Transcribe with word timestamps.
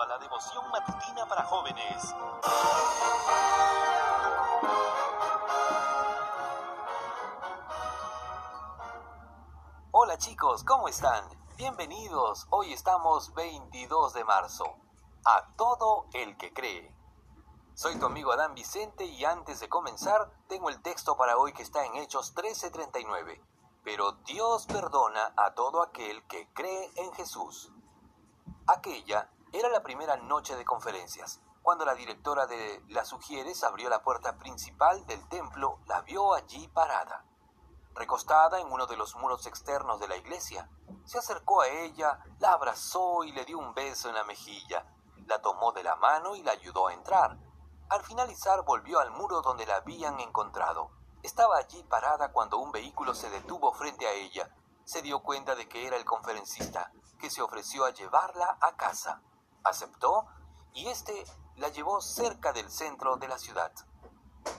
a 0.00 0.06
la 0.06 0.18
devoción 0.18 0.64
matutina 0.70 1.26
para 1.26 1.42
jóvenes. 1.42 2.14
Hola 9.90 10.16
chicos, 10.18 10.62
¿cómo 10.62 10.86
están? 10.86 11.24
Bienvenidos. 11.56 12.46
Hoy 12.50 12.72
estamos 12.72 13.34
22 13.34 14.12
de 14.12 14.24
marzo. 14.24 14.64
A 15.24 15.48
todo 15.56 16.06
el 16.12 16.36
que 16.36 16.52
cree. 16.52 16.94
Soy 17.74 17.98
tu 17.98 18.06
amigo 18.06 18.30
Adán 18.30 18.54
Vicente 18.54 19.04
y 19.04 19.24
antes 19.24 19.58
de 19.58 19.68
comenzar 19.68 20.30
tengo 20.46 20.68
el 20.68 20.80
texto 20.80 21.16
para 21.16 21.38
hoy 21.38 21.52
que 21.52 21.64
está 21.64 21.84
en 21.84 21.96
Hechos 21.96 22.34
13:39. 22.34 23.42
Pero 23.82 24.12
Dios 24.12 24.66
perdona 24.66 25.32
a 25.36 25.54
todo 25.54 25.82
aquel 25.82 26.24
que 26.28 26.48
cree 26.52 26.92
en 26.94 27.12
Jesús. 27.14 27.72
Aquella 28.68 29.28
era 29.52 29.68
la 29.70 29.82
primera 29.82 30.16
noche 30.16 30.56
de 30.56 30.64
conferencias. 30.64 31.40
Cuando 31.62 31.84
la 31.84 31.94
directora 31.94 32.46
de 32.46 32.82
las 32.88 33.08
Sugieres 33.08 33.64
abrió 33.64 33.88
la 33.88 34.02
puerta 34.02 34.36
principal 34.36 35.06
del 35.06 35.26
templo, 35.28 35.78
la 35.86 36.02
vio 36.02 36.34
allí 36.34 36.68
parada, 36.68 37.24
recostada 37.94 38.60
en 38.60 38.70
uno 38.70 38.86
de 38.86 38.96
los 38.96 39.16
muros 39.16 39.46
externos 39.46 40.00
de 40.00 40.08
la 40.08 40.16
iglesia. 40.16 40.70
Se 41.04 41.18
acercó 41.18 41.62
a 41.62 41.68
ella, 41.68 42.20
la 42.38 42.52
abrazó 42.52 43.24
y 43.24 43.32
le 43.32 43.44
dio 43.44 43.58
un 43.58 43.74
beso 43.74 44.08
en 44.08 44.14
la 44.14 44.24
mejilla. 44.24 44.86
La 45.26 45.40
tomó 45.42 45.72
de 45.72 45.82
la 45.82 45.96
mano 45.96 46.36
y 46.36 46.42
la 46.42 46.52
ayudó 46.52 46.88
a 46.88 46.94
entrar. 46.94 47.38
Al 47.88 48.02
finalizar 48.02 48.62
volvió 48.64 48.98
al 49.00 49.10
muro 49.10 49.40
donde 49.40 49.66
la 49.66 49.76
habían 49.76 50.20
encontrado. 50.20 50.90
Estaba 51.22 51.56
allí 51.56 51.82
parada 51.84 52.32
cuando 52.32 52.58
un 52.58 52.70
vehículo 52.70 53.14
se 53.14 53.30
detuvo 53.30 53.72
frente 53.72 54.06
a 54.06 54.12
ella. 54.12 54.54
Se 54.84 55.02
dio 55.02 55.20
cuenta 55.20 55.54
de 55.54 55.68
que 55.68 55.86
era 55.86 55.96
el 55.96 56.04
conferencista, 56.04 56.92
que 57.18 57.30
se 57.30 57.42
ofreció 57.42 57.84
a 57.84 57.90
llevarla 57.90 58.58
a 58.60 58.76
casa. 58.76 59.22
Aceptó 59.64 60.26
y 60.72 60.88
éste 60.88 61.24
la 61.56 61.68
llevó 61.68 62.00
cerca 62.00 62.52
del 62.52 62.70
centro 62.70 63.16
de 63.16 63.28
la 63.28 63.38
ciudad. 63.38 63.72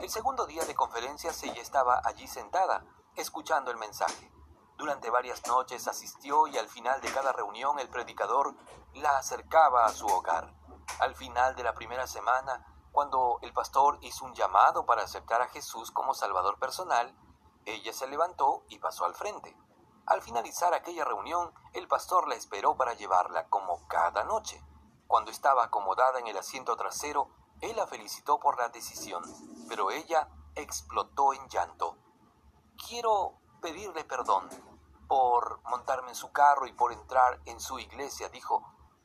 El 0.00 0.10
segundo 0.10 0.46
día 0.46 0.64
de 0.64 0.74
conferencias 0.74 1.42
ella 1.42 1.62
estaba 1.62 2.00
allí 2.04 2.26
sentada, 2.26 2.84
escuchando 3.16 3.70
el 3.70 3.76
mensaje. 3.76 4.30
Durante 4.76 5.10
varias 5.10 5.44
noches 5.46 5.88
asistió 5.88 6.46
y 6.46 6.56
al 6.56 6.68
final 6.68 7.00
de 7.00 7.12
cada 7.12 7.32
reunión 7.32 7.78
el 7.78 7.88
predicador 7.88 8.54
la 8.94 9.18
acercaba 9.18 9.86
a 9.86 9.92
su 9.92 10.06
hogar. 10.06 10.54
Al 11.00 11.14
final 11.14 11.56
de 11.56 11.64
la 11.64 11.74
primera 11.74 12.06
semana, 12.06 12.64
cuando 12.92 13.38
el 13.42 13.52
pastor 13.52 13.98
hizo 14.02 14.24
un 14.24 14.34
llamado 14.34 14.86
para 14.86 15.02
aceptar 15.02 15.42
a 15.42 15.48
Jesús 15.48 15.90
como 15.90 16.14
Salvador 16.14 16.58
personal, 16.58 17.16
ella 17.64 17.92
se 17.92 18.06
levantó 18.06 18.64
y 18.68 18.78
pasó 18.78 19.04
al 19.04 19.14
frente. 19.14 19.56
Al 20.06 20.22
finalizar 20.22 20.72
aquella 20.72 21.04
reunión, 21.04 21.52
el 21.74 21.86
pastor 21.86 22.28
la 22.28 22.34
esperó 22.34 22.76
para 22.76 22.94
llevarla 22.94 23.48
como 23.48 23.86
cada 23.88 24.24
noche. 24.24 24.62
Cuando 25.08 25.30
estaba 25.30 25.64
acomodada 25.64 26.18
en 26.18 26.26
el 26.26 26.36
asiento 26.36 26.76
trasero, 26.76 27.30
él 27.62 27.74
la 27.76 27.86
felicitó 27.86 28.38
por 28.38 28.58
la 28.58 28.68
decisión, 28.68 29.24
pero 29.66 29.90
ella 29.90 30.28
explotó 30.54 31.32
en 31.32 31.48
llanto. 31.48 31.96
Quiero 32.86 33.38
pedirle 33.62 34.04
perdón 34.04 34.50
por 35.08 35.62
montarme 35.64 36.10
en 36.10 36.14
su 36.14 36.30
carro 36.30 36.66
y 36.66 36.74
por 36.74 36.92
entrar 36.92 37.40
en 37.46 37.58
su 37.58 37.78
iglesia, 37.78 38.28
dijo. 38.28 38.62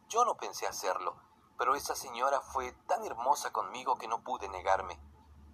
Yo 0.09 0.25
no 0.25 0.35
pensé 0.35 0.67
hacerlo, 0.67 1.15
pero 1.57 1.73
esa 1.73 1.95
señora 1.95 2.41
fue 2.41 2.73
tan 2.85 3.05
hermosa 3.05 3.53
conmigo 3.53 3.97
que 3.97 4.09
no 4.09 4.23
pude 4.23 4.49
negarme. 4.49 4.99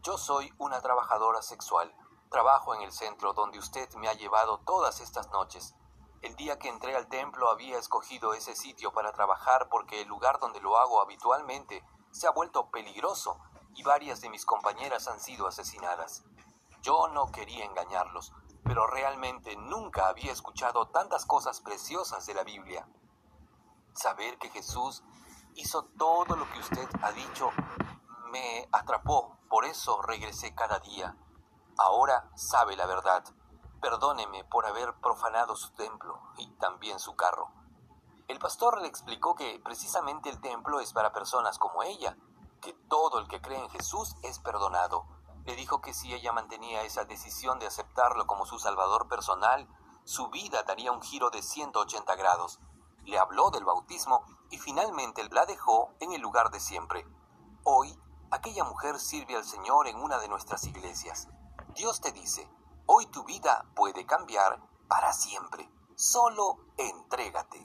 Yo 0.02 0.18
soy 0.18 0.52
una 0.58 0.82
trabajadora 0.82 1.44
sexual. 1.44 1.96
Trabajo 2.32 2.74
en 2.74 2.82
el 2.82 2.92
centro 2.92 3.34
donde 3.34 3.60
usted 3.60 3.88
me 3.94 4.08
ha 4.08 4.14
llevado 4.14 4.58
todas 4.62 5.00
estas 5.00 5.30
noches. 5.30 5.76
El 6.22 6.36
día 6.36 6.60
que 6.60 6.68
entré 6.68 6.96
al 6.96 7.08
templo 7.08 7.50
había 7.50 7.78
escogido 7.78 8.34
ese 8.34 8.56
sitio 8.56 8.92
para 8.92 9.14
trabajar 9.14 9.70
porque 9.70 10.02
el 10.02 10.08
lugar 10.10 10.40
donde 10.40 10.60
lo 10.60 10.78
hago 10.78 11.02
habitualmente 11.02 11.84
se 12.12 12.28
ha 12.28 12.32
vuelto 12.32 12.70
peligroso 12.72 13.40
y 13.76 13.84
varias 13.84 14.20
de 14.20 14.30
mis 14.30 14.46
compañeras 14.46 15.08
han 15.08 15.22
sido 15.22 15.48
asesinadas. 15.48 16.26
Yo 16.82 17.08
no 17.08 17.32
quería 17.32 17.64
engañarlos, 17.64 18.34
pero 18.66 18.86
realmente 18.86 19.56
nunca 19.56 20.10
había 20.10 20.34
escuchado 20.34 20.90
tantas 20.90 21.26
cosas 21.26 21.62
preciosas 21.62 22.26
de 22.26 22.34
la 22.34 22.44
Biblia. 22.44 22.86
Saber 23.94 24.38
que 24.38 24.50
Jesús 24.50 25.04
hizo 25.56 25.86
todo 25.98 26.36
lo 26.36 26.50
que 26.52 26.60
usted 26.60 26.90
ha 27.02 27.12
dicho 27.14 27.52
me 28.32 28.68
atrapó, 28.72 29.38
por 29.50 29.66
eso 29.66 30.02
regresé 30.02 30.54
cada 30.54 30.80
día. 30.80 31.16
Ahora 31.78 32.30
sabe 32.36 32.76
la 32.76 32.86
verdad. 32.86 33.24
Perdóneme 33.82 34.44
por 34.44 34.66
haber 34.66 34.94
profanado 34.96 35.56
su 35.56 35.72
templo 35.72 36.20
y 36.38 36.48
también 36.58 37.00
su 37.00 37.16
carro. 37.16 37.50
El 38.28 38.38
pastor 38.38 38.82
le 38.82 38.88
explicó 38.88 39.36
que 39.36 39.60
precisamente 39.64 40.30
el 40.30 40.42
templo 40.42 40.82
es 40.82 40.92
para 40.92 41.14
personas 41.14 41.58
como 41.58 41.84
ella, 41.84 42.18
que 42.62 42.74
todo 42.74 43.20
el 43.20 43.28
que 43.28 43.42
cree 43.42 43.60
en 43.60 43.70
Jesús 43.70 44.16
es 44.22 44.40
perdonado. 44.40 45.06
Le 45.46 45.56
dijo 45.56 45.82
que 45.82 45.94
si 45.94 46.14
ella 46.14 46.34
mantenía 46.34 46.84
esa 46.84 47.06
decisión 47.06 47.58
de 47.60 47.68
aceptarlo 47.68 48.28
como 48.28 48.46
su 48.46 48.60
salvador 48.60 49.08
personal, 49.08 49.68
su 50.04 50.30
vida 50.30 50.64
daría 50.64 50.92
un 50.92 51.02
giro 51.02 51.30
de 51.30 51.42
180 51.42 52.16
grados. 52.16 52.60
Le 53.06 53.18
habló 53.18 53.50
del 53.50 53.64
bautismo 53.64 54.24
y 54.52 54.58
finalmente 54.58 55.24
la 55.30 55.46
dejó 55.46 55.94
en 56.00 56.12
el 56.12 56.22
lugar 56.22 56.52
de 56.52 56.60
siempre. 56.60 57.08
Hoy, 57.64 57.98
aquella 58.30 58.64
mujer 58.64 59.00
sirve 59.00 59.38
al 59.38 59.46
Señor 59.46 59.88
en 59.88 59.98
una 59.98 60.20
de 60.20 60.28
nuestras 60.28 60.66
iglesias. 60.66 61.30
Dios 61.76 62.02
te 62.02 62.12
dice, 62.12 62.50
hoy 62.92 63.06
tu 63.06 63.24
vida 63.24 63.66
puede 63.76 64.04
cambiar 64.08 64.60
para 64.88 65.14
siempre. 65.14 65.70
Solo 65.96 66.58
entrégate. 66.76 67.62